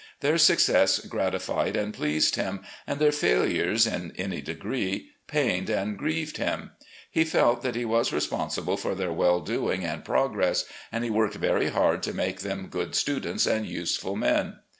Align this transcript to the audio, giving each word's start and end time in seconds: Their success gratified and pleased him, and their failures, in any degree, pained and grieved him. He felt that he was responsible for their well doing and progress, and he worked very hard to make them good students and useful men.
Their 0.21 0.39
success 0.39 0.97
gratified 0.97 1.75
and 1.75 1.93
pleased 1.93 2.35
him, 2.35 2.61
and 2.87 2.97
their 2.97 3.11
failures, 3.11 3.85
in 3.85 4.13
any 4.17 4.41
degree, 4.41 5.11
pained 5.27 5.69
and 5.69 5.95
grieved 5.95 6.37
him. 6.37 6.71
He 7.11 7.23
felt 7.23 7.61
that 7.61 7.75
he 7.75 7.85
was 7.85 8.11
responsible 8.11 8.77
for 8.77 8.95
their 8.95 9.13
well 9.13 9.41
doing 9.41 9.85
and 9.85 10.03
progress, 10.03 10.65
and 10.91 11.03
he 11.03 11.11
worked 11.11 11.35
very 11.35 11.69
hard 11.69 12.01
to 12.01 12.13
make 12.15 12.39
them 12.39 12.65
good 12.71 12.95
students 12.95 13.45
and 13.45 13.67
useful 13.67 14.15
men. 14.15 14.55